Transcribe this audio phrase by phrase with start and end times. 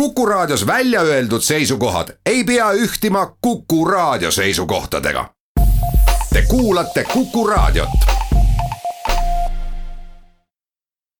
[0.00, 5.30] Kuku Raadios välja öeldud seisukohad ei pea ühtima Kuku Raadio seisukohtadega.
[6.32, 7.88] Te kuulate Kuku Raadiot.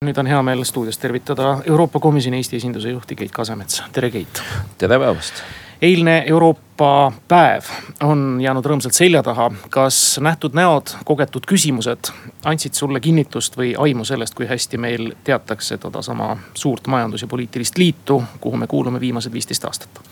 [0.04, 4.42] nüüd on hea meel stuudios tervitada Euroopa Komisjoni Eesti esinduse juhti Keit Kasemets, tere Keit.
[4.78, 5.34] tere päevast
[5.82, 6.65] eilne Euroopa
[7.28, 7.70] päev
[8.02, 9.50] on jäänud rõõmsalt selja taha.
[9.70, 12.10] kas nähtud näod, kogetud küsimused
[12.44, 17.78] andsid sulle kinnitust või aimu sellest, kui hästi meil teatakse todasama suurt majandus- ja poliitilist
[17.78, 20.02] liitu, kuhu me kuulume viimased viisteist aastat?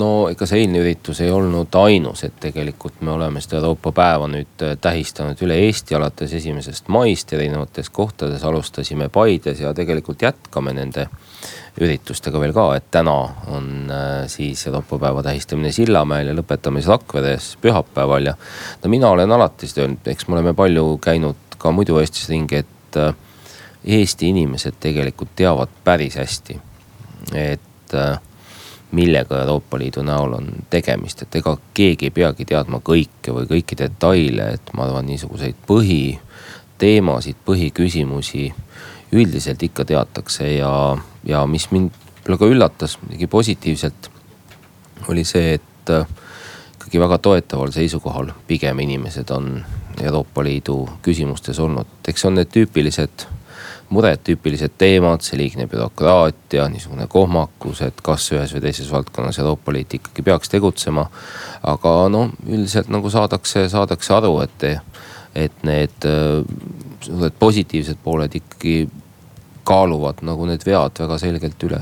[0.00, 4.28] No ega see eilne üritus ei olnud ainus, et tegelikult me oleme seda Euroopa päeva
[4.30, 8.44] nüüd tähistanud üle Eesti alates esimesest maist erinevates kohtades.
[8.44, 11.06] alustasime Paides ja tegelikult jätkame nende
[11.80, 13.16] üritustega veel ka, et täna
[13.50, 18.34] on äh, siis Euroopa päeva tähistamine Sillamäel ja lõpetame siis Rakveres pühapäeval ja.
[18.82, 22.62] no mina olen alati seda öelnud, eks me oleme palju käinud ka muidu Eestis ringi,
[22.64, 23.14] et äh,
[23.84, 26.60] Eesti inimesed tegelikult teavad päris hästi,
[27.34, 28.18] et äh,
[28.94, 33.78] millega Euroopa Liidu näol on tegemist, et ega keegi ei peagi teadma kõike või kõiki
[33.78, 38.48] detaile, et ma arvan, niisuguseid põhiteemasid, põhiküsimusi
[39.14, 40.72] üldiselt ikka teatakse ja,
[41.26, 41.92] ja mis mind
[42.24, 44.10] võib-olla ka üllatas muidugi positiivselt,
[45.12, 46.06] oli see, et äh,
[46.74, 49.64] ikkagi väga toetaval seisukohal pigem inimesed on
[50.02, 51.86] Euroopa Liidu küsimustes olnud.
[52.08, 53.26] eks on need tüüpilised
[53.92, 59.74] mured, tüüpilised teemad, see liigne bürokraatia, niisugune kohmakus, et kas ühes või teises valdkonnas Euroopa
[59.74, 61.06] Liit ikkagi peaks tegutsema.
[61.62, 64.64] aga no üldiselt nagu saadakse, saadakse aru, et,
[65.34, 66.44] et need, äh,
[67.08, 68.88] need positiivsed pooled ikkagi
[69.64, 71.80] kaaluvad nagu need vead väga selgelt üle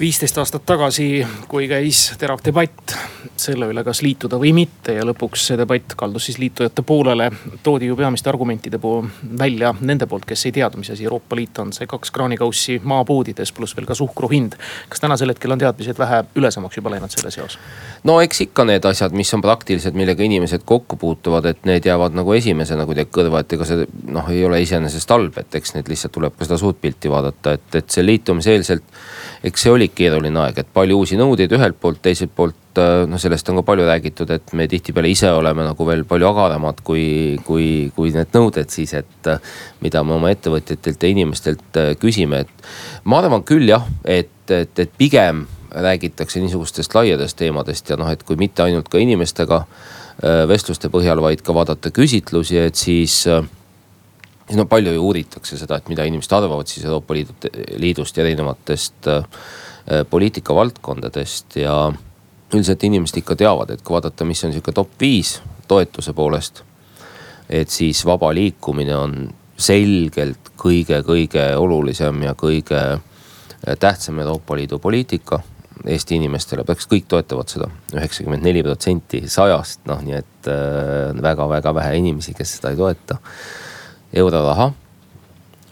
[0.00, 2.94] viisteist aastat tagasi, kui käis terav debatt
[3.38, 7.30] selle üle, kas liituda või mitte ja lõpuks see debatt kaldus siis liitujate poolele.
[7.62, 9.06] toodi ju peamiste argumentide puhul
[9.38, 13.52] välja nende poolt, kes ei teadnud, mis asi Euroopa Liit on, see kaks kraanikaussi maapoodides,
[13.52, 14.56] pluss veel ka suhkru hind.
[14.88, 17.58] kas tänasel hetkel on teadmised vähe ülesamaks juba läinud selle seos?
[18.04, 22.18] no eks ikka need asjad, mis on praktilised, millega inimesed kokku puutuvad, et need jäävad
[22.18, 25.88] nagu esimesena kuidagi kõrva, et ega see noh, ei ole iseenesest halb, et eks neid
[25.88, 28.82] lihtsalt tuleb ka seda suurt pilti vaadata, et, et see liitumiseelselt
[29.44, 33.20] eks see oli keeruline aeg, et palju uusi nõudeid ühelt poolt, teiselt poolt äh, noh,
[33.20, 37.04] sellest on ka palju räägitud, et me tihtipeale ise oleme nagu veel palju agaramad kui,
[37.44, 37.66] kui,
[37.96, 39.18] kui need nõuded siis, et.
[39.30, 39.52] Äh,
[39.84, 42.68] mida me oma ettevõtjatelt ja inimestelt äh, küsime, et
[43.04, 45.42] ma arvan küll jah, et, et, et pigem
[45.74, 49.64] räägitakse niisugustest laiadest teemadest ja noh, et kui mitte ainult ka inimestega
[50.48, 53.26] vestluste põhjal, vaid ka vaadata küsitlusi, et siis
[54.46, 57.36] siis no palju ju uuritakse seda, et mida inimesed arvavad siis Euroopa Liidu,
[57.80, 59.24] Liidust ja erinevatest äh,
[60.10, 61.78] poliitikavaldkondadest ja
[62.54, 65.38] üldiselt inimesed ikka teavad, et kui vaadata, mis on sihuke top viis
[65.68, 66.62] toetuse poolest.
[67.48, 69.16] et siis vaba liikumine on
[69.56, 75.40] selgelt kõige-kõige olulisem ja kõige äh, tähtsam Euroopa Liidu poliitika
[75.84, 80.48] Eesti inimestele, peaks kõik toetavad seda, üheksakümmend neli protsenti sajast, noh, nii et
[81.20, 83.18] väga-väga äh, vähe inimesi, kes seda ei toeta
[84.14, 84.70] euroraha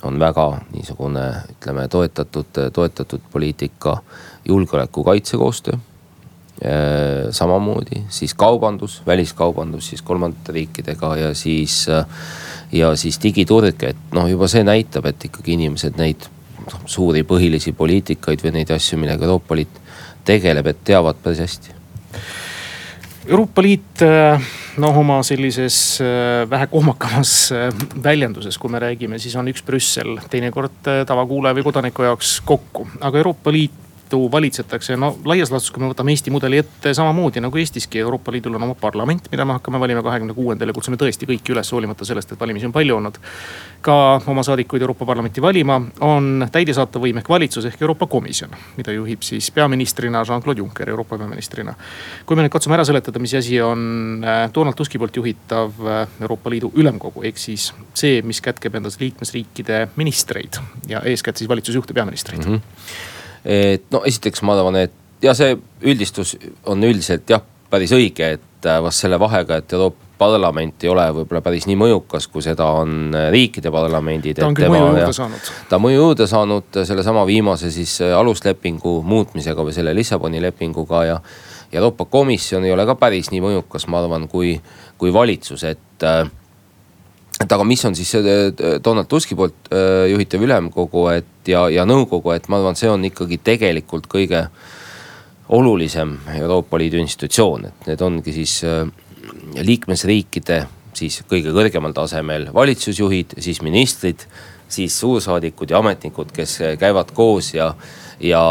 [0.03, 3.97] on väga niisugune, ütleme toetatud, toetatud poliitika,
[4.49, 5.79] julgeoleku kaitsekoostöö
[7.31, 11.87] samamoodi siis kaubandus, väliskaubandus siis kolmandate riikidega ja siis,
[12.73, 16.29] ja siis digiturg, et noh, juba see näitab, et ikkagi inimesed neid
[16.61, 19.81] noh, suuri põhilisi poliitikaid või neid asju, millega Euroopa Liit
[20.25, 21.75] tegeleb, et teavad päris hästi.
[23.27, 24.05] Euroopa Liit
[24.81, 27.69] noh, oma sellises äh, vähe kohmakamas äh,
[28.05, 32.87] väljenduses, kui me räägime, siis on üks Brüssel, teinekord äh, tavakuulaja või kodaniku jaoks kokku.
[33.01, 33.82] aga Euroopa Liit
[34.13, 38.33] Liitu valitsetakse, no laias laastus, kui me võtame Eesti mudeli ette, samamoodi nagu Eestiski, Euroopa
[38.35, 41.71] Liidul on oma parlament, mida me hakkame valima kahekümne kuuendal ja kutsume tõesti kõiki üles,
[41.73, 43.17] hoolimata sellest, et valimisi on palju olnud.
[43.83, 43.95] ka
[44.31, 49.23] oma saadikuid Euroopa Parlamenti valima on täidesaatev võim ehk valitsus ehk Euroopa Komisjon, mida juhib
[49.23, 51.75] siis peaministrina Jean-Claude Juncker, Euroopa peaministrina.
[52.27, 56.07] kui me nüüd katsume ära seletada, mis asi on äh, Donald Tuski poolt juhitav äh,
[56.21, 61.95] Euroopa Liidu ülemkogu, ehk siis see, mis kätkeb endas liikmesriikide ministreid ja eeskätt siis valitsusjuhte,
[61.95, 62.55] peaministreid mm.
[62.55, 64.93] -hmm et no esiteks ma arvan, et
[65.23, 65.57] ja see
[65.87, 66.37] üldistus
[66.69, 71.05] on üldiselt jah, päris õige, et äh, vast selle vahega, et Euroopa parlament ei ole
[71.17, 74.39] võib-olla päris nii mõjukas, kui seda on äh, riikide parlamendid.
[74.39, 75.49] ta on küll mõju juurde saanud.
[75.71, 81.05] ta on mõju juurde saanud sellesama viimase siis äh, aluslepingu muutmisega või selle Lissaboni lepinguga
[81.09, 81.17] ja.
[81.73, 84.55] ja Euroopa Komisjon ei ole ka päris nii mõjukas, ma arvan, kui,
[85.01, 86.07] kui valitsus, et
[87.43, 91.67] et aga mis on siis see äh, Donald Tuski poolt äh, juhitav ülemkogu, et ja,
[91.73, 94.47] ja nõukogu, et ma arvan, see on ikkagi tegelikult kõige
[95.53, 98.87] olulisem Euroopa Liidu institutsioon, et need ongi siis äh,
[99.59, 100.63] liikmesriikide
[100.97, 104.27] siis kõige kõrgemal tasemel valitsusjuhid, siis ministrid,
[104.73, 107.71] siis suursaadikud ja ametnikud, kes käivad koos ja,
[108.21, 108.43] ja,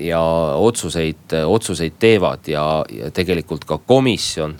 [0.00, 0.22] ja
[0.56, 4.56] otsuseid, otsuseid teevad ja, ja tegelikult ka komisjon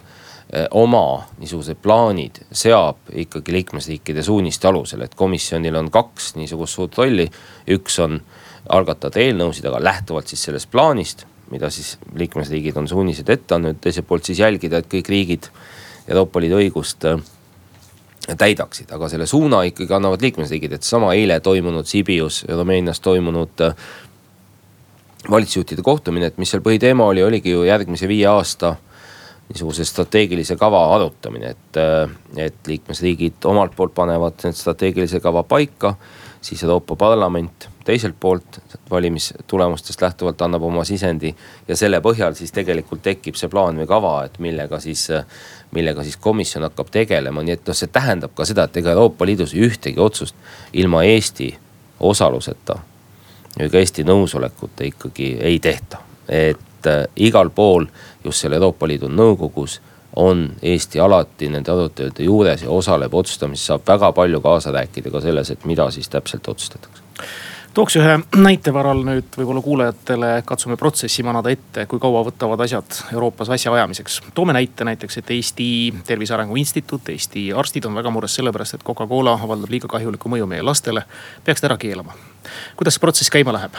[0.70, 7.30] oma niisugused plaanid seab ikkagi liikmesriikide suuniste alusel, et komisjonil on kaks niisugust suurt rolli.
[7.68, 8.20] üks on
[8.68, 14.06] algatada eelnõusid, aga lähtuvalt siis sellest plaanist, mida siis liikmesriigid on suunised ette andnud, teiselt
[14.08, 15.48] poolt siis jälgida, et kõik riigid
[16.08, 17.20] Euroopa Liidu õigust eh,
[18.36, 23.76] täidaksid, aga selle suuna ikkagi annavad liikmesriigid, et sama eile toimunud Sibius, Rumeenias toimunud eh,
[25.30, 28.76] valitsusjuhtide kohtumine, et mis seal põhiteema oli, oligi ju järgmise viie aasta
[29.48, 32.10] niisuguse strateegilise kava arutamine, et, äh,
[32.46, 35.94] et liikmesriigid omalt poolt panevad strateegilise kava paika.
[36.44, 38.58] siis Euroopa Parlament teiselt poolt
[38.90, 41.34] valimistulemustest lähtuvalt annab oma sisendi
[41.68, 45.08] ja selle põhjal siis tegelikult tekib see plaan või kava, et millega siis,
[45.72, 49.24] millega siis komisjon hakkab tegelema, nii et noh, see tähendab ka seda, et ega Euroopa
[49.24, 50.36] Liidus ühtegi otsust
[50.72, 51.48] ilma Eesti
[52.00, 52.76] osaluseta
[53.56, 57.86] ka Eesti nõusolekuta ikkagi ei tehta, et et äh, igal pool
[58.24, 59.80] just seal Euroopa Liidu nõukogus
[60.16, 65.20] on Eesti alati nende arutelude juures ja osaleb otsustamises, saab väga palju kaasa rääkida ka
[65.20, 67.02] selles, et mida siis täpselt otsustatakse
[67.74, 73.00] tooks ühe näite varal nüüd võib-olla kuulajatele, katsume protsessi manada ette, kui kaua võtavad asjad
[73.12, 74.20] Euroopas asjaajamiseks.
[74.34, 75.66] toome näite näiteks, et Eesti
[76.06, 80.46] Tervise Arengu Instituut, Eesti arstid on väga mures sellepärast, et Coca-Cola avaldab liiga kahjulikku mõju
[80.46, 81.02] meie lastele.
[81.44, 82.14] peaks ta ära keelama.
[82.76, 83.74] kuidas see protsess käima läheb?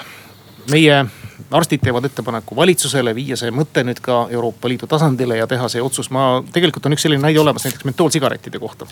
[0.72, 1.06] meie
[1.52, 5.82] arstid teevad ettepaneku valitsusele viia see mõte nüüd ka Euroopa Liidu tasandile ja teha see
[5.84, 6.10] otsus.
[6.14, 8.88] ma, tegelikult on üks selline näide olemas näiteks mentoolsigarettide kohta.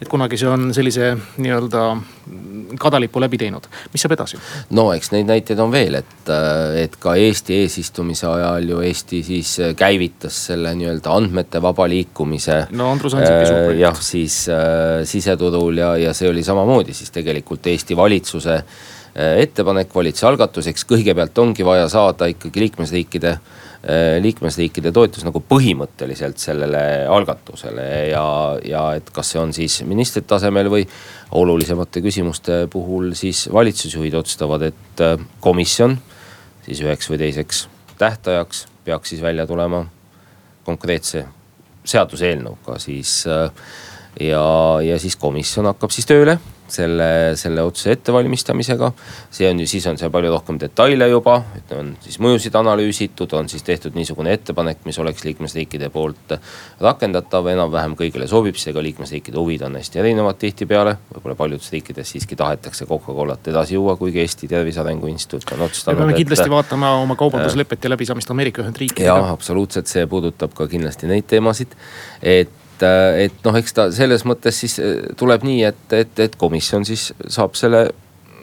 [0.00, 1.84] et kunagi see on sellise nii-öelda
[2.80, 4.38] kadalipu läbi teinud, mis saab edasi?
[4.76, 6.32] no eks neid näiteid on veel, et,
[6.84, 12.62] et ka Eesti eesistumise ajal ju Eesti siis käivitas selle nii-öelda andmete vaba liikumise.
[12.70, 13.82] no Andrus Ansipi suur projekt.
[13.82, 18.99] jah, siis äh, siseturul ja, ja see oli samamoodi siis tegelikult Eesti valitsuse Äh,
[19.40, 26.82] ettepanek valitsuse algatuseks, kõigepealt ongi vaja saada ikkagi liikmesriikide, äh, liikmesriikide toetus nagu põhimõtteliselt sellele
[27.10, 28.24] algatusele ja,
[28.66, 30.86] ja et kas see on siis ministrite tasemel või
[31.38, 35.98] olulisemate küsimuste puhul siis valitsusjuhid otsustavad, et äh, komisjon
[36.66, 37.66] siis üheks või teiseks
[38.00, 39.84] tähtajaks peaks siis välja tulema
[40.64, 41.26] konkreetse
[41.88, 43.24] seaduseelnõuga siis
[44.20, 44.44] ja,
[44.84, 46.38] ja siis komisjon hakkab siis tööle
[46.74, 48.92] selle, selle otsuse ettevalmistamisega.
[49.30, 53.32] see on ju, siis on seal palju rohkem detaile juba, et on siis mõjusid analüüsitud,
[53.38, 56.36] on siis tehtud niisugune ettepanek, mis oleks liikmesriikide poolt
[56.80, 60.96] rakendatav, enam-vähem kõigile sobib, seega liikmesriikide huvid on hästi erinevad tihtipeale.
[61.14, 65.98] võib-olla paljudes riikides siiski tahetakse Coca-Colat edasi juua, kuigi Eesti Tervise Arengu Instituut on otsustanud.
[65.98, 69.10] me peame kindlasti et, vaatama oma kaubanduslepet ja läbisaamist Ameerika Ühendriikidega.
[69.10, 71.76] jah, absoluutselt, see puudutab ka kindlasti neid teemasid,
[72.22, 76.36] et et, et noh, eks ta selles mõttes siis eh, tuleb nii, et, et, et
[76.40, 77.86] komisjon siis saab selle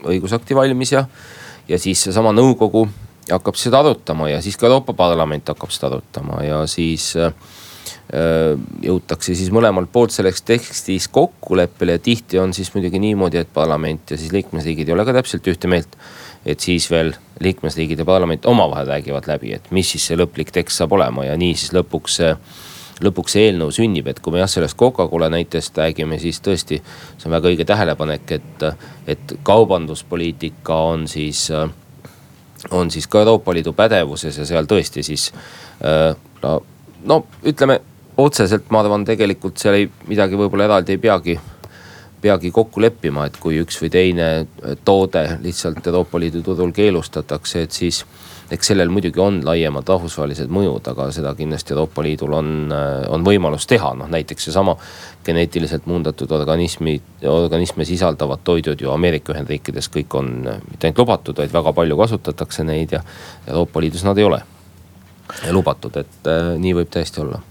[0.07, 1.05] õigusakti valmis ja,
[1.67, 2.85] ja siis seesama nõukogu
[3.27, 7.33] hakkab seda arutama ja siis ka Euroopa Parlament hakkab seda arutama ja siis äh,
[8.83, 14.13] jõutakse siis mõlemalt poolt selleks tekstis kokkuleppele ja tihti on siis muidugi niimoodi, et parlament
[14.13, 15.97] ja siis liikmesriigid ei ole ka täpselt ühte meelt.
[16.47, 17.11] et siis veel
[17.43, 21.35] liikmesriigid ja parlament omavahel räägivad läbi, et mis siis see lõplik tekst saab olema ja
[21.37, 22.29] nii siis lõpuks see
[23.03, 26.79] lõpuks see eelnõu sünnib, et kui me jah, sellest Coca-Cola näitest räägime, siis tõesti.
[27.17, 28.63] see on väga õige tähelepanek, et,
[29.07, 31.47] et kaubanduspoliitika on siis,
[32.71, 35.31] on siis ka Euroopa Liidu pädevuses ja seal tõesti siis
[36.41, 36.55] no,
[37.05, 37.79] no ütleme
[38.17, 41.37] otseselt ma arvan, tegelikult seal ei, midagi võib-olla eraldi ei peagi
[42.21, 44.29] peagi kokku leppima, et kui üks või teine
[44.85, 48.03] toode lihtsalt Euroopa Liidu turul keelustatakse, et siis
[48.51, 52.51] eks sellel muidugi on laiemad rahvusvahelised mõjud, aga seda kindlasti Euroopa Liidul on,
[53.11, 54.77] on võimalus teha, noh näiteks seesama
[55.27, 56.95] geneetiliselt muundatud organismi,
[57.27, 62.65] organisme sisaldavad toidud ju Ameerika Ühendriikides kõik on mitte ainult lubatud, vaid väga palju kasutatakse
[62.67, 63.03] neid ja
[63.47, 64.41] Euroopa Liidus nad ei ole
[65.51, 67.43] lubatud, et äh, nii võib täiesti olla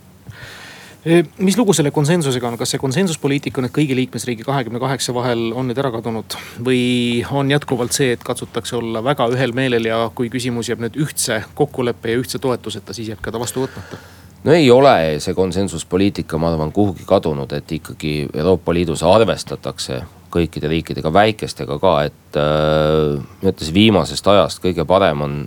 [1.39, 5.69] mis lugu selle konsensusega on, kas see konsensuspoliitika nüüd kõigi liikmesriigi kahekümne kaheksa vahel on
[5.71, 6.35] nüüd ära kadunud?
[6.67, 10.99] või on jätkuvalt see, et katsutakse olla väga ühel meelel ja kui küsimus jääb nüüd
[11.07, 14.01] ühtse kokkuleppe ja ühtse toetuseta, siis jääb ka ta vastu võtmata?
[14.47, 20.03] no ei ole see konsensuspoliitika, ma arvan, kuhugi kadunud, et ikkagi Euroopa Liidus arvestatakse
[20.35, 25.39] kõikide riikidega, väikestega ka, et äh, ma ütlesin viimasest ajast kõige parem on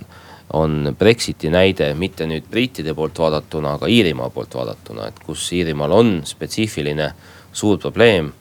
[0.52, 5.92] on Brexiti näide mitte nüüd brittide poolt vaadatuna, aga Iirimaa poolt vaadatuna, et kus Iirimaal
[5.92, 7.12] on spetsiifiline
[7.52, 8.32] suur probleem.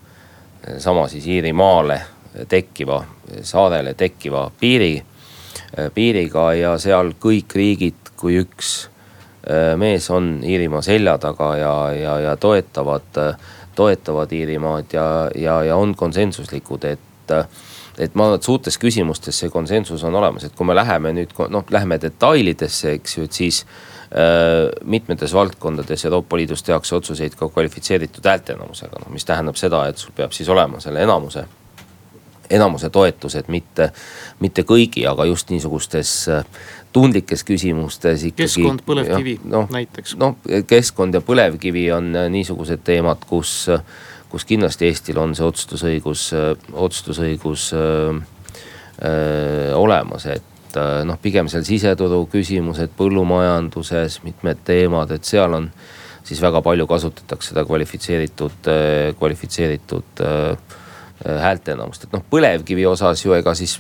[0.77, 2.01] sama siis Iirimaale
[2.47, 3.03] tekkiva,
[3.41, 5.03] saarele tekkiva piiri,
[5.93, 8.89] piiriga ja seal kõik riigid kui üks
[9.47, 13.37] äh, mees on Iirimaa selja taga ja, ja, ja toetavad,
[13.75, 17.35] toetavad Iirimaad ja, ja, ja on konsensuslikud, et
[17.99, 21.35] et ma arvan, et suurtes küsimustes see konsensus on olemas, et kui me läheme nüüd
[21.51, 27.49] noh, läheme detailidesse, eks ju, et siis äh, mitmetes valdkondades Euroopa Liidus tehakse otsuseid ka
[27.51, 31.45] kvalifitseeritud häälteenamusega, noh mis tähendab seda, et sul peab siis olema selle enamuse
[32.49, 33.91] enamuse toetused, mitte,
[34.41, 36.45] mitte kõigi, aga just niisugustes äh,
[36.93, 38.47] tundlikes küsimustes ikkagi.
[38.47, 40.15] keskkond, põlevkivi no, näiteks.
[40.17, 40.37] noh,
[40.67, 43.67] keskkond ja põlevkivi on äh, niisugused teemad, kus,
[44.29, 48.17] kus kindlasti Eestil on see otsustusõigus, äh, otsustusõigus öö,
[49.03, 55.71] öö, olemas, et noh, pigem seal siseturu küsimused põllumajanduses, mitmed teemad, et seal on
[56.23, 58.69] siis väga palju kasutatakse seda kvalifitseeritud,
[59.17, 60.77] kvalifitseeritud äh,
[61.27, 63.73] Äh, häälteenamust, et noh, põlevkivi osas ju ega siis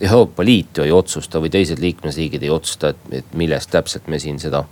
[0.00, 4.18] Euroopa Liit ju ei otsusta või teised liikmesriigid ei otsusta, et, et millest täpselt me
[4.22, 4.64] siin seda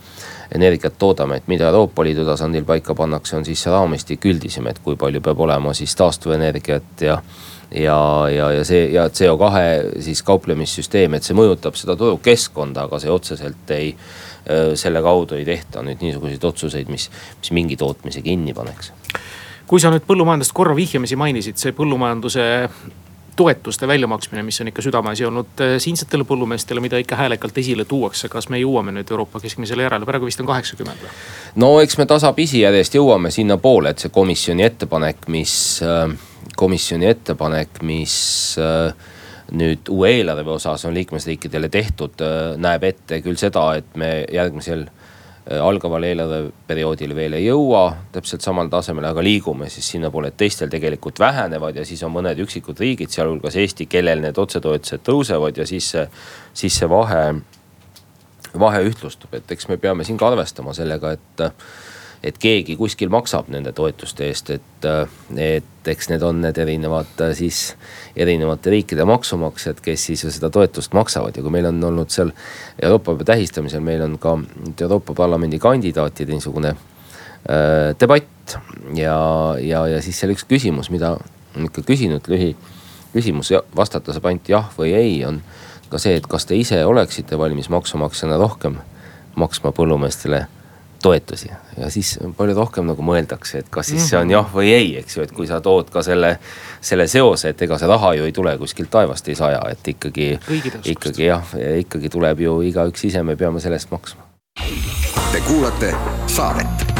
[0.54, 4.78] energiat toodame, et mida Euroopa Liidu tasandil paika pannakse, on siis see raamistik üldisem, et
[4.85, 7.18] kui palju peab olema siis taastuvenergiat ja.
[7.75, 7.99] ja,
[8.30, 13.76] ja, ja see ja CO2 siis kauplemissüsteem, et see mõjutab seda turukeskkonda, aga see otseselt
[13.76, 13.92] ei.
[14.78, 17.09] Selle kaudu ei tehta nüüd niisuguseid otsuseid, mis,
[17.40, 18.92] mis mingi tootmise kinni paneks
[19.66, 22.45] kui sa nüüd põllumajandust korra vihjamisi mainisid, see põllumajanduse
[23.37, 28.31] toetuste väljamaksmine, mis on ikka südameasi olnud eh, siinsetele põllumeestele, mida ikka häälekalt esile tuuakse,
[28.33, 31.12] kas me jõuame nüüd Euroopa keskmisele järele, praegu vist on kaheksakümmend või?
[31.62, 36.09] no eks me tasapisi järjest jõuame sinnapoole, et see komisjoni ettepanek, mis, äh,
[36.57, 38.16] komisjoni ettepanek, mis
[38.62, 39.12] äh,
[39.52, 44.87] nüüd uue eelarve osas on liikmesriikidele tehtud, äh, näeb ette küll seda, et me järgmisel
[45.47, 51.21] algaval eelarveperioodil veel ei jõua täpselt samal tasemel, aga liigume siis sinnapoole, et teistel tegelikult
[51.23, 55.93] vähenevad ja siis on mõned üksikud riigid, sealhulgas Eesti, kellel need otsetoetused tõusevad ja siis
[56.57, 57.23] siis see vahe,
[58.59, 61.47] vahe ühtlustub, et eks me peame siin ka arvestama sellega, et
[62.26, 64.87] et keegi kuskil maksab nende toetuste eest, et,
[65.38, 67.61] et eks need on need erinevad siis
[68.18, 71.37] erinevate riikide maksumaksjad, kes siis ju seda toetust maksavad.
[71.37, 72.33] Ja kui meil on olnud seal
[72.83, 74.35] Euroopa päeva tähistamisel, meil on ka
[74.80, 78.59] Euroopa Parlamendi kandidaatide niisugune äh, debatt.
[78.95, 79.18] Ja,
[79.62, 81.16] ja, ja siis seal üks küsimus, mida
[81.56, 82.52] ikka küsinud lühi
[83.14, 85.40] küsimus, vastata saab ainult jah või ei, on
[85.90, 88.80] ka see, et kas te ise oleksite valmis maksumaksjana rohkem
[89.38, 90.47] maksma põllumeestele
[91.07, 94.35] toetusi ja siis palju rohkem nagu mõeldakse, et kas siis see on mhm.
[94.35, 96.37] jah või ei, eks ju, et kui sa tood ka selle,
[96.85, 100.33] selle seose, et ega see raha ju ei tule kuskilt taevast ei saja, et ikkagi,
[100.97, 104.27] ikkagi jah, ikkagi tuleb ju igaüks ise, me peame selle eest maksma.
[105.33, 105.95] Te kuulate
[106.33, 106.93] saadet.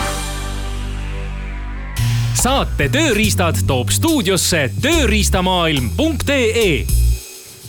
[2.37, 7.06] saate tööriistad toob stuudiosse tööriistamaailm.ee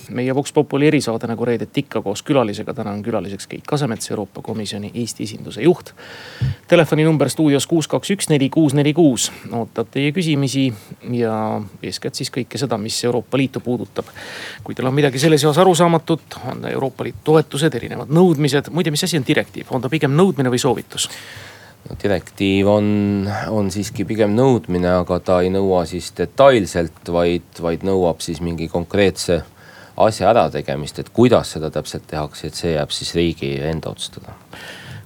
[0.10, 2.74] meie Vox Populi erisaade nagu reedeti ikka koos külalisega.
[2.74, 5.92] täna on külaliseks Keit Kasemets, Euroopa Komisjoni Eesti esinduse juht.
[6.68, 10.74] telefoninumber stuudios kuus, kaks, üks, neli, kuus, neli, kuus ootab teie küsimusi
[11.12, 14.06] ja eeskätt siis kõike seda, mis Euroopa Liitu puudutab.
[14.64, 18.72] kui teil on midagi selles osas arusaamatut, on Euroopa Liidu toetused, erinevad nõudmised.
[18.72, 21.10] muide, mis asi on direktiiv, on ta pigem nõudmine või soovitus?
[22.04, 22.88] direktiiv on,
[23.50, 28.68] on siiski pigem nõudmine, aga ta ei nõua siis detailselt, vaid, vaid nõuab siis mingi
[28.68, 29.42] konkreetse
[29.98, 34.36] asja ärategemist, et kuidas seda täpselt tehakse, et see jääb siis riigi enda otsustada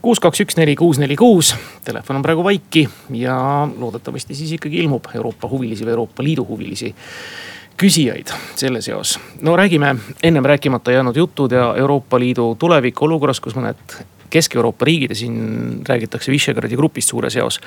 [0.02, 1.54] kuus, kaks, üks, neli, kuus, neli, kuus.
[1.86, 2.88] Telefon on praegu vaiki
[3.22, 3.36] ja
[3.78, 6.90] loodetavasti siis ikkagi ilmub Euroopa huvilisi või Euroopa Liidu huvilisi
[7.82, 9.20] küsijaid selle seos.
[9.42, 15.12] no räägime ennem rääkimata jäänud jutud ja Euroopa Liidu tuleviku olukorras, kus mõned Kesk-Euroopa riigid
[15.12, 17.60] ja siin räägitakse Visegradi grupist suures eos.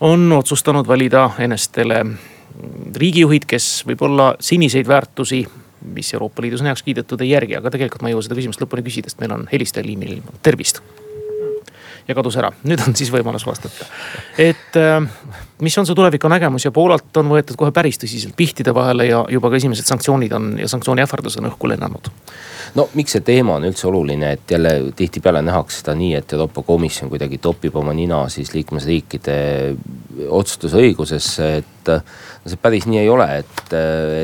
[0.00, 2.04] on otsustanud valida enestele
[2.96, 5.46] riigijuhid, kes võib-olla siniseid väärtusi
[5.82, 8.62] mis Euroopa Liidus on heaks kiidetud, ei järgi, aga tegelikult ma ei jõua seda küsimust
[8.62, 10.82] lõpuni küsida, sest meil on helistaja liinil, tervist.
[12.08, 13.86] ja kadus ära, nüüd on siis võimalus vastata.
[14.38, 19.08] et äh, mis on su tulevikunägemus ja Poolalt on võetud kohe päris tõsiselt pihtide vahele
[19.08, 22.10] ja juba ka esimesed sanktsioonid on ja sanktsiooniähvardus on õhku lennanud
[22.76, 26.62] no miks see teema on üldse oluline, et jälle tihtipeale nähakse seda nii, et Euroopa
[26.66, 29.38] Komisjon kuidagi topib oma nina siis liikmesriikide
[30.28, 31.74] otsustusõigusesse, et.
[31.88, 33.72] no see päris nii ei ole, et,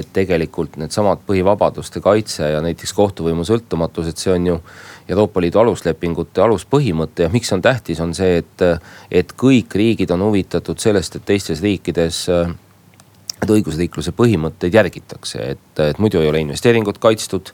[0.00, 4.58] et tegelikult needsamad põhivabaduste kaitse ja näiteks kohtuvõimu sõltumatus, et see on ju.
[5.08, 8.66] Euroopa Liidu aluslepingute aluspõhimõte ja miks on tähtis, on see, et,
[9.10, 12.22] et kõik riigid on huvitatud sellest, et teistes riikides
[13.44, 17.52] et õigusriikluse põhimõtteid järgitakse, et, et muidu ei ole investeeringud kaitstud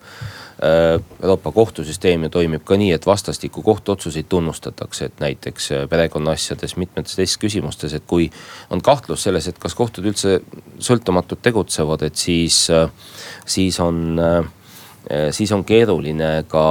[0.60, 7.40] Euroopa kohtusüsteem ju toimib ka nii, et vastastikku kohtuotsuseid tunnustatakse, et näiteks perekonnaasjades, mitmetes teistes
[7.40, 8.26] küsimustes, et kui
[8.68, 10.36] on kahtlus selles, et kas kohtud üldse
[10.76, 12.66] sõltumatult tegutsevad, et siis,
[13.48, 14.20] siis on,
[15.34, 16.64] siis on keeruline ka,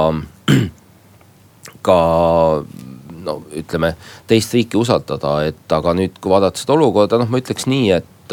[1.86, 1.98] ka
[3.24, 3.94] no ütleme,
[4.30, 8.30] teist riiki usaldada, et aga nüüd, kui vaadata seda olukorda, noh, ma ütleks nii, et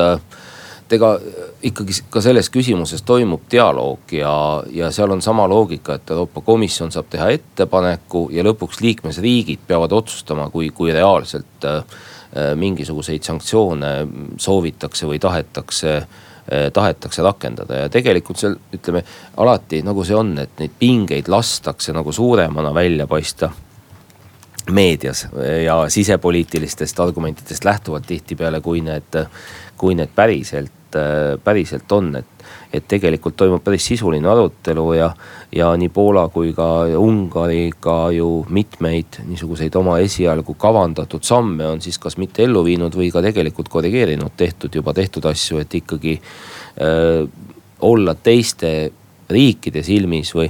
[0.88, 1.10] et ega
[1.68, 4.34] ikkagi ka selles küsimuses toimub dialoog ja,
[4.72, 9.92] ja seal on sama loogika, et Euroopa Komisjon saab teha ettepaneku ja lõpuks liikmesriigid peavad
[9.98, 12.00] otsustama, kui, kui reaalselt äh,
[12.56, 13.92] mingisuguseid sanktsioone
[14.40, 16.24] soovitakse või tahetakse äh,
[16.74, 19.02] tahetakse rakendada ja tegelikult seal ütleme
[19.44, 23.50] alati nagu see on, et neid pingeid lastakse nagu suuremana välja paista
[24.72, 25.28] meedias
[25.66, 29.20] ja sisepoliitilistest argumentidest lähtuvalt tihtipeale, kui need,
[29.78, 30.98] kui need päriselt,
[31.44, 32.37] päriselt on, et.
[32.74, 35.10] Et tegelikult toimub päris sisuline arutelu ja,
[35.56, 42.00] ja nii Poola kui ka Ungariga ju mitmeid niisuguseid oma esialgu kavandatud samme on siis
[42.00, 46.18] kas mitte ellu viinud või ka tegelikult korrigeerinud tehtud juba tehtud asju, et ikkagi
[46.82, 47.28] öö,
[47.82, 48.92] olla teiste
[49.30, 50.50] riikide silmis või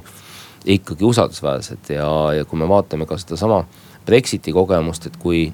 [0.67, 3.63] ikkagi usaldusväärsed ja, ja kui me vaatame ka sedasama
[4.07, 5.49] Brexiti kogemust, et kui,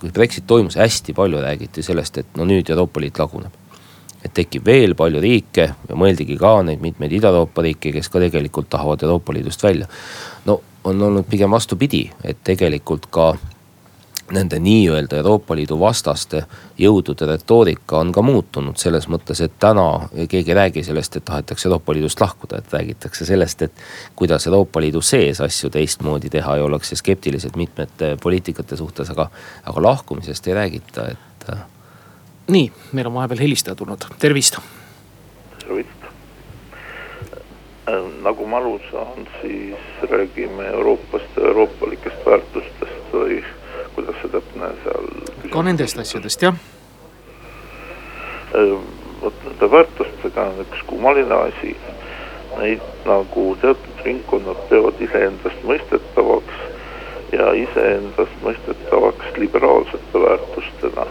[0.00, 3.54] kui Brexit toimus, hästi palju räägiti sellest, et no nüüd Euroopa Liit laguneb.
[4.26, 8.70] Et tekib veel palju riike ja mõeldigi ka neid mitmeid Ida-Euroopa riike, kes ka tegelikult
[8.72, 9.86] tahavad Euroopa Liidust välja.
[10.44, 13.34] no on olnud pigem vastupidi, et tegelikult ka
[14.30, 16.42] nende nii-öelda Euroopa Liidu vastaste
[16.78, 21.68] jõudude retoorika on ka muutunud selles mõttes, et täna keegi ei räägi sellest, et tahetakse
[21.68, 23.72] Euroopa Liidust lahkuda, et räägitakse sellest, et.
[24.16, 29.30] kuidas Euroopa Liidu sees asju teistmoodi teha ja ollakse skeptilised mitmete poliitikate suhtes, aga,
[29.64, 31.50] aga lahkumisest ei räägita, et.
[32.48, 34.58] Nii, meil on vahepeal helistaja tulnud, tervist.
[35.58, 36.06] tervist
[37.88, 43.42] äh, nagu ma aru saan, siis räägime Euroopast ja euroopalikest väärtustest või
[43.94, 45.10] kuidas see täpne seal.
[45.50, 46.54] ka nendest asjadest jah.
[49.22, 51.76] vot nende väärtustega on üks kummaline asi.
[52.56, 56.62] Neid nagu teatud ringkonnad peavad iseendast mõistetavaks
[57.32, 61.06] ja iseendast mõistetavaks liberaalsete väärtustena.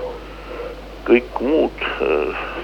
[1.06, 1.86] Kõik muud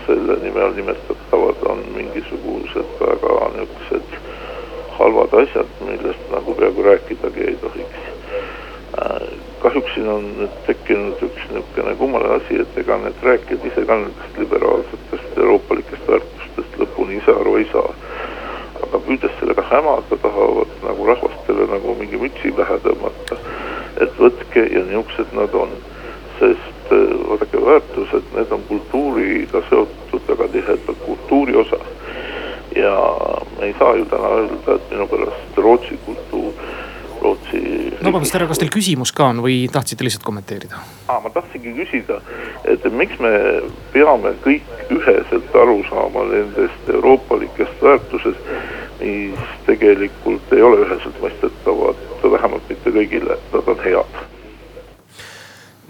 [0.06, 4.16] selle nime all nimetatavad on mingisugused väga niisugused
[4.98, 8.12] halvad asjad, millest nagu peaaegu rääkidagi ei tohiks
[9.62, 13.98] kahjuks siin on nüüd tekkinud üks niisugune kummaline asi, et ega need rääkijad ise ka
[14.00, 17.94] nendest liberaalsetest euroopalikest väärtustest lõpuni ise aru ei saa.
[18.82, 23.38] aga püüdes sellega hämada, tahavad nagu rahvastele nagu mingi mütsi pähe tõmmata.
[24.02, 25.78] et võtke ja niisugused nad on,
[26.42, 31.80] sest äh, vaadake, väärtused, need on kultuuriga seotud väga tihedalt, kultuuri osa.
[32.76, 33.18] ja
[33.60, 36.54] me ei saa ju täna öelda, et minu pärast Rootsi kultuur
[37.22, 37.60] Rootsi.
[38.02, 40.80] no vabandust, härra, kas teil küsimus ka on või tahtsite lihtsalt kommenteerida?
[41.08, 42.22] aa, ma tahtsingi küsida,
[42.64, 43.34] et miks me
[43.94, 48.52] peame kõik üheselt aru saama nendest euroopalikest väärtusest,
[49.02, 54.21] mis tegelikult ei ole üheselt mõistetavad, vähemalt mitte kõigile, nad on head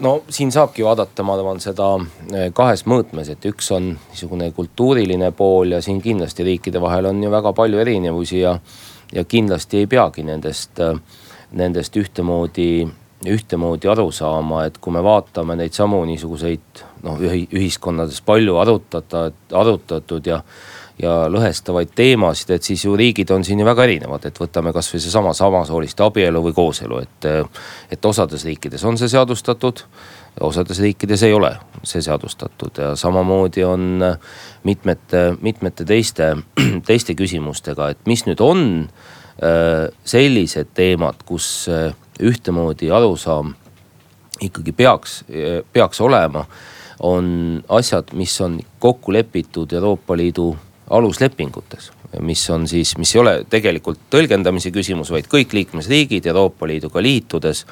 [0.02, 1.94] no siin saabki vaadata, ma arvan seda
[2.34, 7.22] eh, kahes mõõtmes, et üks on niisugune kultuuriline pool ja siin kindlasti riikide vahel on
[7.22, 8.58] ju väga palju erinevusi ja.
[9.12, 10.96] ja kindlasti ei peagi nendest äh,
[11.52, 12.86] nendest ühtemoodi,
[13.28, 20.26] ühtemoodi aru saama, et kui me vaatame neid samu niisuguseid noh, ühiskonnades palju arutada, arutatud
[20.26, 20.40] ja
[21.02, 25.00] ja lõhestavaid teemasid, et siis ju riigid on siin ju väga erinevad, et võtame kasvõi
[25.00, 27.30] seesama samasooliste abielu või kooselu, et.
[27.90, 29.84] et osades riikides on see seadustatud,
[30.40, 31.50] osades riikides ei ole
[31.84, 34.04] see seadustatud ja samamoodi on
[34.64, 36.34] mitmete, mitmete teiste,
[36.88, 38.62] teiste küsimustega, et mis nüüd on
[39.42, 43.54] Äh, sellised teemad, kus äh, ühtemoodi arusaam
[44.44, 45.24] ikkagi peaks,
[45.72, 46.44] peaks olema.
[47.00, 50.56] on asjad, mis on kokku lepitud Euroopa Liidu
[50.92, 57.02] aluslepingutes, mis on siis, mis ei ole tegelikult tõlgendamise küsimus, vaid kõik liikmesriigid Euroopa Liiduga
[57.02, 57.64] liitudes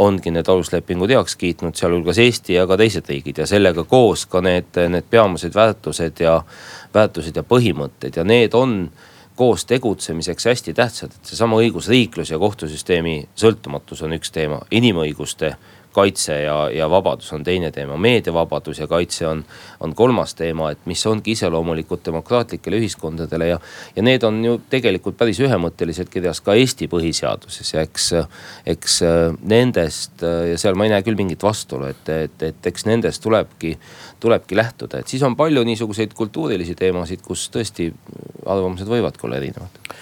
[0.00, 4.40] ongi need aluslepingud heaks kiitnud, sealhulgas Eesti ja ka teised riigid ja sellega koos ka
[4.40, 6.38] need, need peamised väärtused ja,
[6.94, 8.86] väärtused ja põhimõtted ja need on
[9.36, 15.54] koos tegutsemiseks hästi tähtsad, et seesama õigusriiklus ja kohtusüsteemi sõltumatus on üks teema, inimõiguste
[15.92, 19.44] kaitse ja, ja vabadus on teine teema, meediavabadus ja kaitse on,
[19.80, 23.58] on kolmas teema, et mis ongi iseloomulikud demokraatlikele ühiskondadele ja.
[23.96, 28.08] ja need on ju tegelikult päris ühemõtteliselt kirjas ka Eesti põhiseaduses ja eks,
[28.74, 29.00] eks
[29.52, 33.74] nendest ja seal ma ei näe küll mingit vastuolu, et, et, et eks nendest tulebki,
[34.22, 37.90] tulebki lähtuda, et siis on palju niisuguseid kultuurilisi teemasid, kus tõesti
[38.46, 39.92] arvamused võivadki olla erinevad.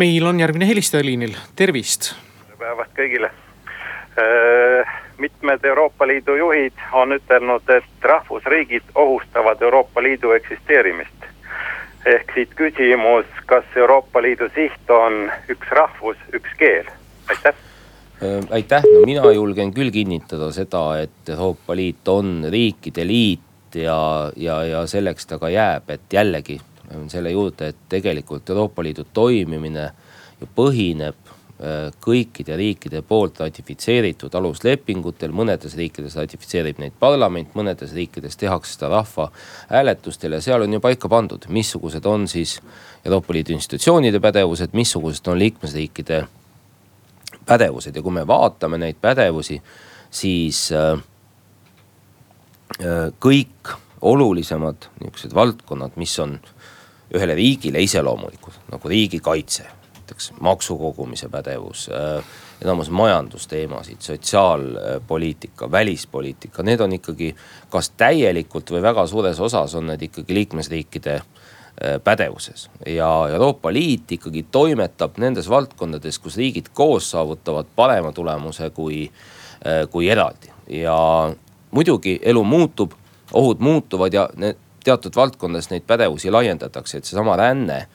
[0.00, 2.14] meil on järgmine helistaja liinil, tervist.
[2.46, 3.39] tere päevast kõigile äh,
[5.50, 11.14] mitmed Euroopa Liidu juhid on ütelnud, et rahvusriigid ohustavad Euroopa Liidu eksisteerimist.
[12.06, 16.86] ehk siit küsimus, kas Euroopa Liidu siht on üks rahvus, üks keel,
[17.28, 17.54] aitäh!
[18.50, 24.62] Aitäh, no mina julgen küll kinnitada seda, et Euroopa Liit on riikide liit ja, ja,
[24.64, 26.60] ja selleks ta ka jääb, et jällegi
[27.08, 29.90] selle juurde, et tegelikult Euroopa Liidu toimimine
[30.40, 31.39] ju põhineb äh,
[32.00, 40.38] kõikide riikide poolt ratifitseeritud aluslepingutel, mõnedes riikides ratifitseerib neid parlament, mõnedes riikides tehakse seda rahvahääletustel
[40.38, 42.56] ja seal on ju paika pandud, missugused on siis
[43.04, 46.22] Euroopa Liidu institutsioonide pädevused, missugused on liikmesriikide
[47.46, 47.96] pädevused.
[47.96, 49.60] Ja kui me vaatame neid pädevusi,
[50.10, 50.94] siis äh,
[52.80, 56.38] äh, kõik olulisemad nihukesed valdkonnad, mis on
[57.14, 59.66] ühele riigile iseloomulikud, nagu riigikaitse,
[60.10, 62.24] näiteks maksukogumise pädevus äh,,
[62.62, 67.36] enamus majandusteemasid, sotsiaalpoliitika, välispoliitika, need on ikkagi
[67.70, 72.70] kas täielikult või väga suures osas on need ikkagi liikmesriikide äh, pädevuses.
[72.86, 79.06] Ja Euroopa Liit ikkagi toimetab nendes valdkondades, kus riigid koos saavutavad parema tulemuse kui,
[79.66, 80.50] äh, kui eraldi.
[80.68, 81.32] Ja
[81.70, 82.92] muidugi elu muutub,
[83.32, 84.28] ohud muutuvad ja
[84.84, 87.86] teatud valdkondades neid pädevusi laiendatakse, et seesama ränne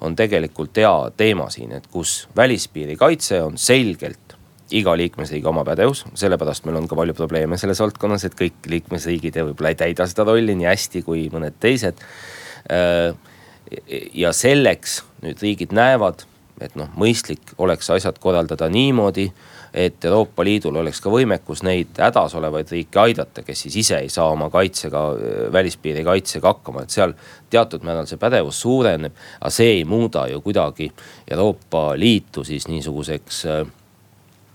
[0.00, 4.36] on tegelikult hea teema siin, et kus välispiiri kaitse on selgelt
[4.74, 9.36] iga liikmesriigi oma pädevus, sellepärast meil on ka palju probleeme selles valdkonnas, et kõik liikmesriigid
[9.42, 12.00] võib-olla ei täida seda rolli nii hästi kui mõned teised.
[12.72, 13.12] Äh,
[14.14, 16.24] ja selleks nüüd riigid näevad,
[16.62, 19.30] et noh, mõistlik oleks asjad korraldada niimoodi
[19.74, 24.10] et Euroopa Liidul oleks ka võimekus neid hädas olevaid riike aidata, kes siis ise ei
[24.12, 25.02] saa oma kaitsega,
[25.52, 27.14] välispiiri kaitsega hakkama, et seal
[27.50, 29.14] teatud määral see pädevus suureneb.
[29.40, 30.92] aga see ei muuda ju kuidagi
[31.30, 33.64] Euroopa Liitu siis niisuguseks äh,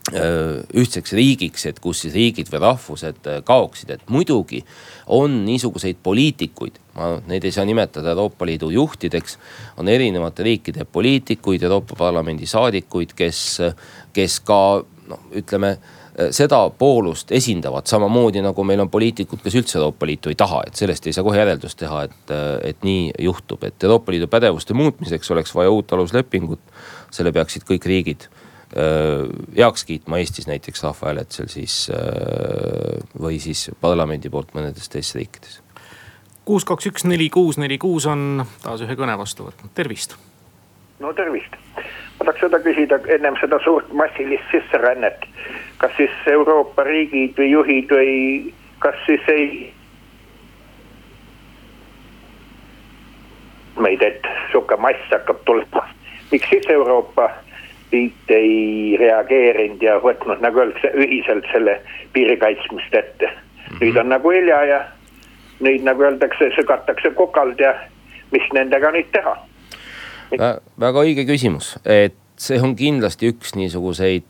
[0.09, 4.63] ühtseks riigiks, et kus siis riigid või rahvused äh, kaoksid, et muidugi
[5.07, 9.37] on niisuguseid poliitikuid, ma neid ei saa nimetada Euroopa Liidu juhtideks.
[9.77, 13.59] on erinevate riikide poliitikuid, Euroopa Parlamendi saadikuid, kes,
[14.13, 19.79] kes ka noh, ütleme eh, seda poolust esindavad samamoodi nagu meil on poliitikud, kes üldse
[19.79, 23.09] Euroopa Liitu ei taha, et sellest ei saa kohe järeldust teha, et, eh, et nii
[23.25, 26.61] juhtub, et Euroopa Liidu pädevuste muutmiseks oleks vaja uut aluslepingut.
[27.11, 28.27] selle peaksid kõik riigid
[28.77, 29.25] eh,
[29.57, 31.89] heaks kiitma, Eestis näiteks rahvahääletusel siis
[33.19, 35.61] või siis parlamendi poolt mõnedes teistes riikides.
[36.45, 40.15] kuus, kaks, üks, neli, kuus, neli, kuus on taas ühe kõne vastu võtnud, tervist.
[40.99, 41.57] no tervist
[42.19, 45.25] ma tahaks seda küsida ennem seda suurt massilist sisserännet.
[45.77, 49.73] kas siis Euroopa riigid või juhid või kas siis ei
[53.79, 55.87] meid, et sihuke mass hakkab tulema.
[56.31, 57.29] miks siis Euroopa
[57.91, 61.79] Liit ei reageerinud ja võtnud nagu öeldakse ühiselt selle
[62.13, 63.31] piiri kaitsmist ette.
[63.81, 64.79] nüüd on nagu hilja ja
[65.59, 67.73] nüüd nagu öeldakse, sügatakse kokald ja
[68.31, 69.33] mis nendega nüüd teha
[70.37, 74.27] väga õige küsimus, et see on kindlasti üks niisuguseid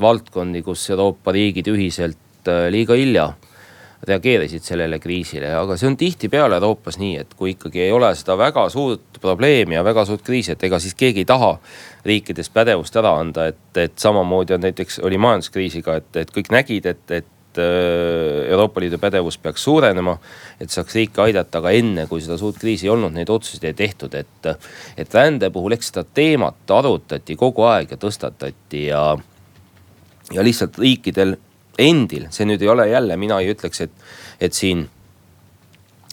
[0.00, 3.32] valdkondi, kus Euroopa riigid ühiselt äh, liiga hilja
[4.04, 8.36] reageerisid sellele kriisile, aga see on tihtipeale Euroopas nii, et kui ikkagi ei ole seda
[8.36, 11.54] väga suurt probleemi ja väga suurt kriisi, et ega siis keegi ei taha
[12.04, 16.90] riikides pädevust ära anda, et, et samamoodi on näiteks oli majanduskriisiga, et, et kõik nägid,
[16.90, 20.18] et, et Äh, Euroopa Liidu pädevus peaks suurenema.
[20.60, 23.74] et saaks riike aidata, aga enne kui seda suurt kriisi ei olnud, neid otsuseid ei
[23.74, 24.48] tehtud, et,
[24.96, 29.02] et rände puhul, eks seda teemat arutati kogu aeg ja tõstatati ja.
[30.32, 31.36] ja lihtsalt riikidel
[31.78, 34.06] endil, see nüüd ei ole jälle, mina ei ütleks, et,
[34.40, 34.86] et siin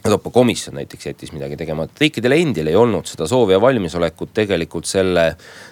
[0.06, 4.90] Euroopa Komisjon näiteks jättis midagi tegemata, riikidel endil ei olnud seda soovi ja valmisolekut tegelikult
[4.90, 5.28] selle,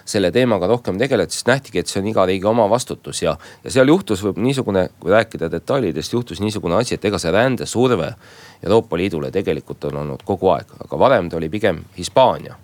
[0.06, 3.74] selle teemaga rohkem tegeleda, sest nähtigi, et see on iga riigi oma vastutus ja, ja
[3.74, 8.12] seal juhtus niisugune, kui rääkida detailidest, juhtus niisugune asi, et ega see rändesurve
[8.62, 12.54] Euroopa Liidule tegelikult on olnud kogu aeg, aga varem ta oli pigem Hispaania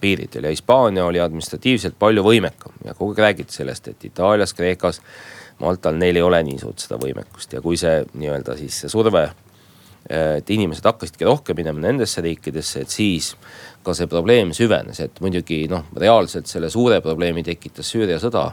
[0.00, 5.02] piiridel ja Hispaania oli administratiivselt palju võimekam ja kogu aeg räägiti sellest, et Itaalias, Kreekas,
[5.58, 9.32] Maltal, neil ei ole nii suurt seda võimekust ja kui see nii-öelda siis see surve
[10.10, 13.32] et inimesed hakkasidki rohkem minema nendesse riikidesse, et siis
[13.82, 18.48] ka see probleem süvenes, et muidugi noh, reaalselt selle suure probleemi tekitas Süüria sõda,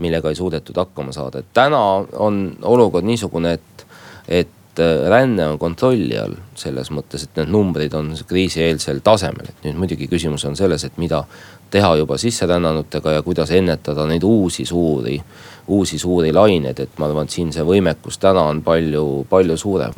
[0.00, 1.80] millega ei suudetud hakkama saada, et täna
[2.20, 3.86] on olukord niisugune, et,
[4.28, 9.64] et äh, ränne on kontrolli all selles mõttes, et need numbrid on kriisieelsel tasemel, et
[9.68, 11.24] nüüd muidugi küsimus on selles, et mida
[11.70, 15.16] teha juba sisserännanutega ja kuidas ennetada neid uusi suuri,
[15.70, 19.96] uusi suuri laineid, et ma arvan, et siin see võimekus täna on palju, palju suurem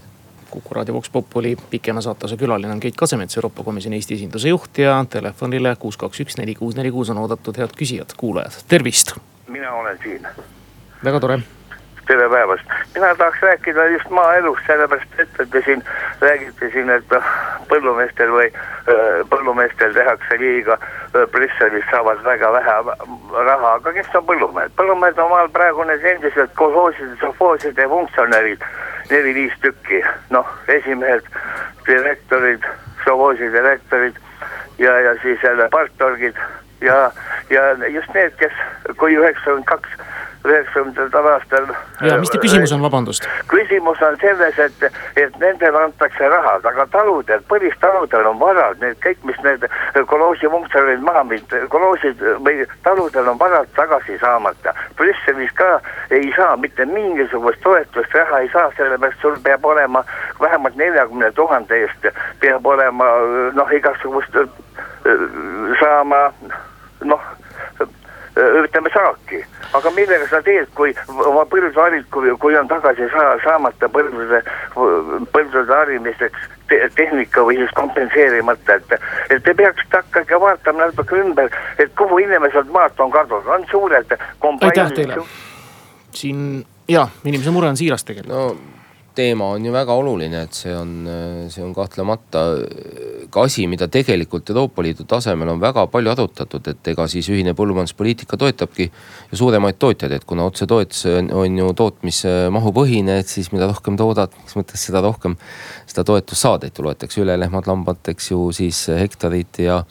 [0.53, 2.73] Kuku raadio Vox Populi pikema saatuse külaline.
[2.73, 6.77] On Keit Kasemets, Euroopa Komisjoni Eesti esinduse juht ja telefonile kuus, kaks, üks, neli, kuus,
[6.77, 9.15] neli, kuus on oodatud head küsijad, kuulajad, tervist.
[9.49, 10.29] mina olen siin.
[11.05, 11.39] väga tore.
[12.07, 15.85] Tere päevast, mina tahaks rääkida just maaelust, sellepärast et te siin
[16.21, 17.33] räägite siin, et noh,
[17.73, 18.53] põllumeestel või
[19.33, 20.77] põllumeestel tehakse liiga,
[21.33, 22.79] Brüsselis saavad väga vähe
[23.49, 28.67] raha, aga kes on põllumehed, põllumehed on maal praegu need endised kolhooside, sovhooside funktsionärid
[29.13, 31.29] neli-viis tükki, noh, esimehed
[31.87, 32.65] direktorid,
[33.05, 34.19] sovhoosi direktorid
[34.79, 36.37] ja, ja siis jälle partorgid
[36.81, 37.11] ja,
[37.51, 38.53] ja just need, kes,
[38.97, 39.99] kui üheksakümmend kaks
[40.45, 41.67] üheksakümnendatel aastal.
[42.01, 43.29] ja mis teie küsimus on, vabandust?
[43.49, 44.85] küsimus on selles, et,
[45.17, 49.67] et nendele antakse raha, aga taludel, põlistaludel on varad, need kõik, mis need
[50.11, 54.75] kolhoosipunktid olid maha mind, kolhoosid või taludel on varad tagasi saamata.
[54.99, 55.71] Brüsselis ka
[56.11, 60.05] ei saa mitte mingisugust toetust, raha ei saa, sellepärast sul peab olema
[60.41, 63.13] vähemalt neljakümne tuhande eest peab olema
[63.55, 64.37] noh, igasugust
[65.81, 66.27] saama
[67.05, 67.23] noh
[68.37, 69.45] ütleme saaki.
[69.73, 74.43] Aga millega sa teed, kui oma põlve harid, kui, kui on tagasi saa, saamata põlvede,
[74.75, 78.97] põlvede harimiseks te, tehnika või siis kompenseerimata, et,
[79.31, 84.17] et te peaksite hakake vaatama natuke ümber, et kuhu inimesed maalt on kadunud, on suured
[84.69, 85.25] aitäh teile,
[86.17, 88.33] siin ja, inimese mure on siiras tegelikult.
[88.33, 88.82] No
[89.15, 90.93] teema on ju väga oluline, et see on,
[91.53, 92.43] see on kahtlemata
[93.33, 97.55] ka asi, mida tegelikult Euroopa Liidu tasemel on väga palju arutatud, et ega siis ühine
[97.59, 103.69] põllumajanduspoliitika toetabki ju suuremaid tootjaid, et kuna otsetoetus on, on ju tootmismahupõhine, et siis mida
[103.71, 105.37] rohkem toodad, mis mõttes seda rohkem
[105.91, 109.83] seda toetust saad, et loetakse üle lehmad-lambad, eks ju, siis hektarid ja,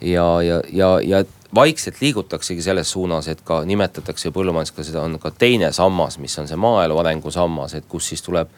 [0.00, 5.18] ja, ja, ja, ja vaikselt liigutaksegi selles suunas, et ka nimetatakse põllumajandus ka seda on
[5.20, 8.48] ka teine sammas, mis on see maaelu arengu sammas, et kus siis tuleb,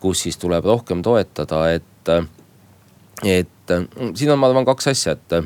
[0.00, 2.12] kus siis tuleb rohkem toetada, et,
[3.24, 3.74] et
[4.14, 5.38] siin on, ma arvan, kaks asja, et,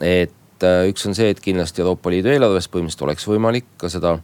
[0.00, 4.18] et üks on see, et kindlasti Euroopa Liidu eelarvest põhimõtteliselt oleks võimalik ka seda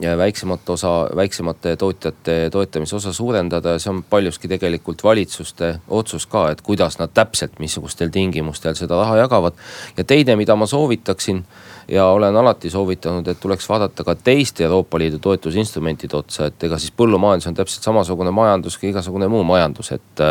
[0.00, 6.50] väiksemat osa, väiksemate tootjate toetamise osa suurendada ja see on paljuski tegelikult valitsuste otsus ka,
[6.50, 9.52] et kuidas nad täpselt, missugustel tingimustel seda raha jagavad.
[9.96, 11.44] ja teine, mida ma soovitaksin
[11.88, 16.78] ja olen alati soovitanud, et tuleks vaadata ka teiste Euroopa Liidu toetusinstrumentide otsa, et ega
[16.78, 20.24] siis põllumajandus on täpselt samasugune majandus kui igasugune muu majandus, et.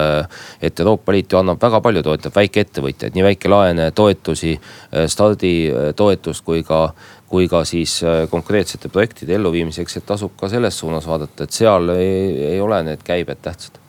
[0.62, 4.56] et Euroopa Liit ju annab väga palju, toetab väikeettevõtjaid, nii väikelaene, toetusi,
[5.08, 6.89] starditoetust kui ka
[7.29, 11.89] kui ka siis äh, konkreetsete projektide elluviimiseks, et tasub ka selles suunas vaadata, et seal
[11.97, 13.81] ei, ei ole need käibed tähtsad.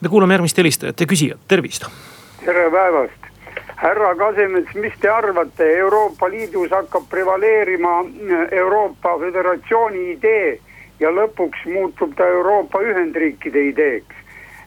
[0.00, 1.86] me kuulame järgmist helistajat ja küsijat, tervist.
[2.44, 3.30] tere päevast,
[3.76, 10.58] härra Kasemets, mis te arvate, Euroopa Liidus hakkab prevaleerima äh, Euroopa Föderatsiooni idee
[11.00, 14.16] ja lõpuks muutub ta Euroopa Ühendriikide ideeks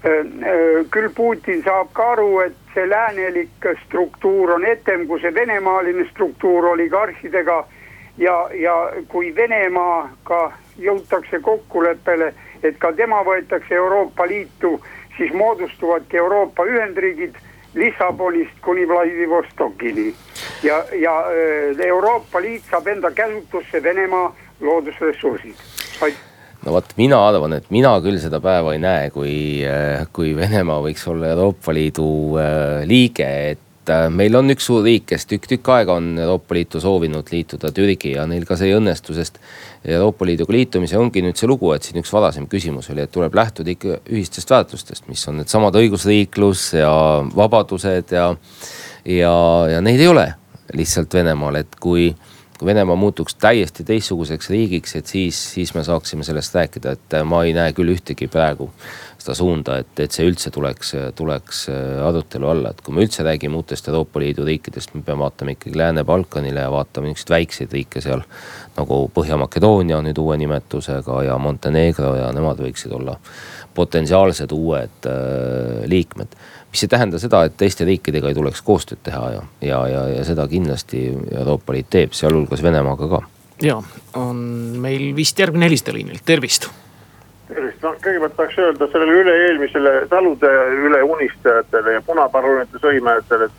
[0.02, 6.10] äh, küll Putin saab ka aru, et see läänelik struktuur on etem kui see venemaaline
[6.10, 7.62] struktuur oligarhidega
[8.18, 8.76] ja, ja
[9.08, 14.80] kui Venemaaga jõutakse kokkuleppele, et ka tema võetakse Euroopa Liitu,
[15.18, 17.36] siis moodustuvadki Euroopa Ühendriigid
[17.76, 20.14] Lissabonist kuni Vladivostokini.
[20.64, 25.56] ja, ja äh, Euroopa Liit saab enda käsutusse Venemaa loodusressursid.
[26.66, 29.36] no vot, mina arvan, et mina küll seda päeva ei näe, kui,
[29.68, 32.08] äh, kui Venemaa võiks olla Euroopa Liidu
[32.40, 36.56] äh, liige, et et äh, meil on üks suur riik, kes tükk-tükk aega on Euroopa
[36.58, 39.38] Liitu soovinud liituda, Türgi ja neil ka see ei õnnestu, sest
[39.86, 43.36] Euroopa Liiduga liitumise ongi nüüd see lugu, et siin üks varasem küsimus oli, et tuleb
[43.38, 46.92] lähtuda ikka ühistest väärtustest, mis on needsamad õigusriiklus ja
[47.36, 48.32] vabadused ja,
[49.06, 49.36] ja,
[49.76, 50.32] ja neid ei ole
[50.74, 52.10] lihtsalt Venemaal, et kui
[52.56, 57.42] kui Venemaa muutuks täiesti teistsuguseks riigiks, et siis, siis me saaksime sellest rääkida, et ma
[57.44, 58.70] ei näe küll ühtegi praegu
[59.26, 63.26] seda suunda, et, et see üldse tuleks, tuleks äh, arutelu alla, et kui me üldse
[63.26, 68.04] räägime uutest Euroopa Liidu riikidest, me peame vaatama ikkagi Lääne-Balkanile ja vaatama niisuguseid väikseid riike
[68.06, 68.22] seal.
[68.76, 73.16] nagu Põhja-Makedoonia nüüd uue nimetusega ja Montenegro ja nemad võiksid olla
[73.76, 76.38] potentsiaalsed uued äh, liikmed
[76.76, 80.24] mis ei tähenda seda, et teiste riikidega ei tuleks koostööd teha ja, ja, ja, ja
[80.28, 83.22] seda kindlasti Euroopa Liit teeb, sealhulgas Venemaaga ka.
[83.64, 83.80] ja
[84.20, 84.42] on
[84.84, 86.68] meil vist järgmine helistaja liinil, tervist
[87.48, 90.52] tervist, noh kõigepealt tahaks öelda sellele üle-eelmisele talude
[90.88, 93.50] üle unistajatele ja punaparunite sõimajatele,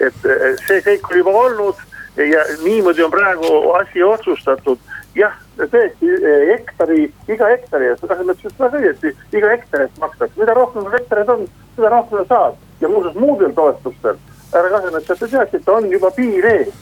[0.00, 1.84] et, et see kõik oli juba olnud
[2.16, 4.78] ja niimoodi on praegu asi otsustatud.
[5.16, 6.10] jah, tõesti
[6.50, 11.30] hektari, iga hektari eest, Kasemet ütles väga õieti, iga hektari eest makstakse, mida rohkem hektareid
[11.32, 12.58] on, seda rohkem sa saad.
[12.80, 14.18] ja muuseas muudel toetustel,
[14.52, 16.74] härra Kasemet, et te teaksite, on juba piir ees.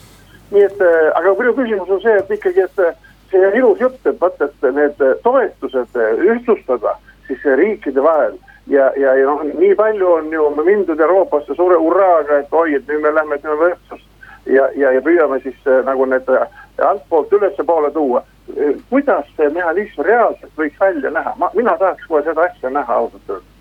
[0.50, 0.82] nii et,
[1.14, 2.82] aga minu küsimus on see, et ikkagi, et
[3.34, 9.14] see on ilus jutt, et vaata, et need toetused ühtlustada siis riikide vahel ja, ja,
[9.14, 13.14] ja noh, nii palju on ju mindud Euroopasse suure hurraaga, et oi, et nüüd me
[13.14, 14.06] lähme, teeme võrdsust.
[14.46, 16.28] ja, ja, ja püüame siis äh, nagu need
[16.82, 18.24] altpoolt ülespoole tuua.
[18.90, 23.30] kuidas see mehhanism reaalselt võiks välja näha, ma, mina tahaks kohe seda asja näha ausalt
[23.30, 23.52] öeldes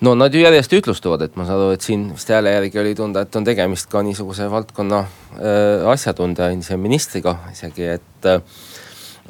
[0.00, 2.94] no nad ju järjest ütlustuvad, et ma saan aru, et siin vist hääle järgi oli
[2.94, 8.42] tunda, et on tegemist ka niisuguse valdkonna äh, asjatundja, endise ministriga isegi, et äh,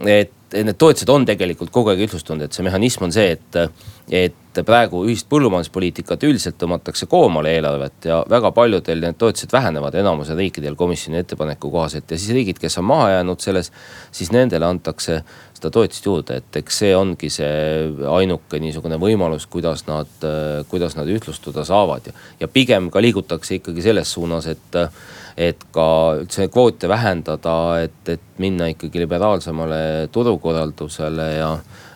[0.06, 3.58] et need toetused on tegelikult kogu aeg ühtlustunud, et see mehhanism on see, et,
[4.08, 10.40] et praegu ühist põllumajanduspoliitikat üldiselt tõmmatakse koomale eelarvet ja väga paljudel need toetused vähenevad, enamusel
[10.40, 12.10] riikidel komisjoni ettepaneku kohaselt.
[12.10, 13.70] Ja siis riigid, kes on maha jäänud selles,
[14.14, 15.20] siis nendele antakse
[15.58, 17.52] seda toetust juurde, et eks see ongi see
[18.08, 20.10] ainuke niisugune võimalus, kuidas nad,
[20.70, 22.08] kuidas nad ühtlustuda saavad.
[22.08, 24.82] Ja, ja pigem ka liigutakse ikkagi selles suunas, et
[25.38, 31.52] et ka üldse kvoote vähendada, et, et minna ikkagi liberaalsemale turukorraldusele ja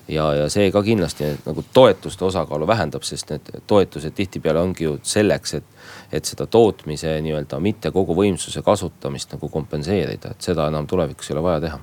[0.09, 4.97] ja, ja see ka kindlasti nagu toetuste osakaalu vähendab, sest need toetused tihtipeale ongi ju
[5.07, 10.87] selleks, et, et seda tootmise nii-öelda mitte kogu võimsuse kasutamist nagu kompenseerida, et seda enam
[10.91, 11.81] tulevikus ei ole vaja teha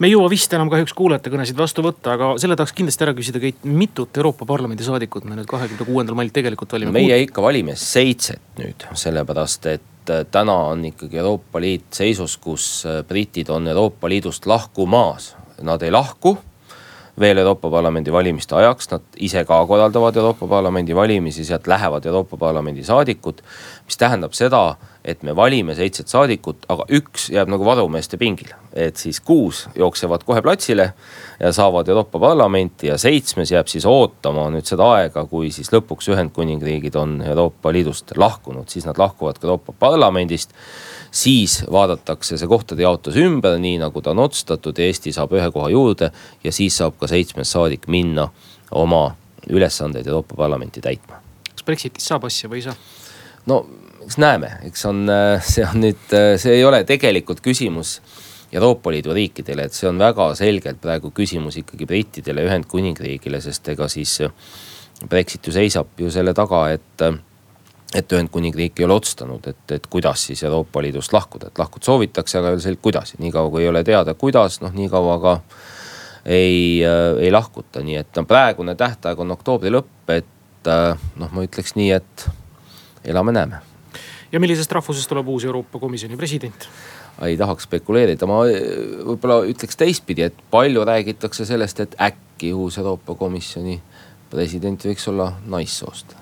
[0.00, 3.12] me ei jõua vist enam kahjuks kuulajate kõnesid vastu võtta, aga selle tahaks kindlasti ära
[3.16, 6.94] küsida, Keit, mitut Euroopa Parlamendi saadikut me nüüd kahekümne kuuendal mail tegelikult valime?
[6.96, 12.84] meie ikka valime seitset nüüd, sellepärast et äh, täna on ikkagi Euroopa Liit seisus, kus
[12.86, 15.36] äh, britid on Euroopa Liidust lahkumas.
[15.62, 16.38] Nad ei lahku
[17.20, 22.36] veel Euroopa Parlamendi valimiste ajaks, nad ise ka korraldavad Euroopa Parlamendi valimisi, sealt lähevad Euroopa
[22.36, 23.42] Parlamendi saadikud.
[23.86, 28.54] mis tähendab seda, et me valime seitset saadikut, aga üks jääb nagu varumeeste pingile.
[28.74, 30.92] et siis kuus jooksevad kohe platsile
[31.40, 36.06] ja saavad Euroopa Parlamenti ja seitsmes jääb siis ootama nüüd seda aega, kui siis lõpuks
[36.12, 40.54] Ühendkuningriigid on Euroopa Liidust lahkunud, siis nad lahkuvad ka Euroopa Parlamendist
[41.10, 45.70] siis vaadatakse see kohtade jaotus ümber, nii nagu ta on otsustatud, Eesti saab ühe koha
[45.74, 46.12] juurde
[46.44, 48.28] ja siis saab ka seitsmes saadik minna
[48.70, 49.16] oma
[49.50, 51.22] ülesandeid Euroopa Parlamenti täitma.
[51.50, 52.76] kas Brexitist saab asja või ei saa?
[53.46, 53.64] no
[54.10, 55.04] eks näeme, eks on,
[55.46, 58.00] see on nüüd, see ei ole tegelikult küsimus
[58.50, 63.86] Euroopa Liidu riikidele, et see on väga selgelt praegu küsimus ikkagi brittidele, Ühendkuningriigile, sest ega
[63.86, 64.16] siis
[65.06, 67.06] Brexit ju seisab ju selle taga, et
[67.94, 72.38] et Ühendkuningriik ei ole otsustanud, et, et kuidas siis Euroopa Liidust lahkuda, et lahkuda soovitakse,
[72.38, 73.14] aga ei ole selge, kuidas.
[73.18, 75.38] niikaua kui ei ole teada, kuidas, noh nii kaua ka
[76.26, 81.34] ei äh,, ei lahkuta, nii et no praegune tähtaeg on oktoobri lõpp, et äh, noh,
[81.34, 82.30] ma ütleks nii, et
[83.04, 83.69] elame-näeme.
[84.32, 86.68] Ja millisest rahvusest tuleb uus Euroopa Komisjoni president?
[87.26, 88.62] ei tahaks spekuleerida, ma äh,
[89.04, 93.76] võib-olla ütleks teistpidi, et palju räägitakse sellest, et äkki uus Euroopa Komisjoni
[94.30, 96.14] president võiks olla naissoost.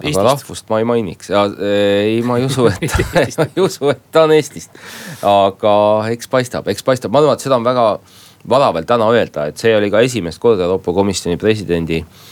[0.00, 1.28] Aga rahvust ma ei mainiks.
[1.32, 2.92] Ja ei, ma ei usu, et
[3.38, 4.76] ma ei usu, et ta on Eestist.
[5.24, 5.72] aga
[6.12, 7.86] eks paistab, eks paistab, ma arvan, et seda on väga
[8.48, 12.29] vara veel täna öelda, et see oli ka esimest korda Euroopa Komisjoni presidendi äh,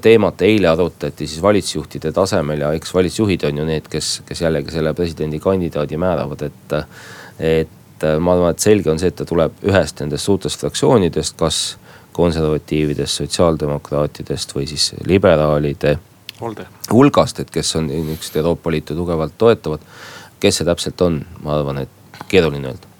[0.00, 4.70] teemat eile arutati siis valitsusjuhtide tasemel ja eks valitsusjuhid on ju need, kes, kes jällegi
[4.74, 6.76] selle presidendikandidaadi määravad, et.
[7.38, 7.80] et
[8.20, 11.60] ma arvan, et selge on see, et ta tuleb ühest nendest suurtest fraktsioonidest, kas
[12.12, 15.96] konservatiividest, sotsiaaldemokraatidest või siis liberaalide
[16.92, 19.80] hulgast, et kes on niisugused Euroopa Liitu tugevalt toetavad.
[20.40, 22.93] kes see täpselt on, ma arvan, et keeruline öelda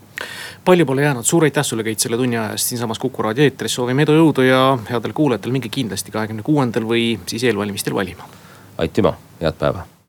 [0.64, 3.74] palju pole jäänud, suur aitäh sulle, Keit, selle tunni aja eest siinsamas Kuku raadio eetris,
[3.74, 8.29] soovime edu, jõudu ja headel kuulajatel minge kindlasti kahekümne kuuendal või siis eelvalimistel valima.
[8.79, 9.93] aitüma, head päeva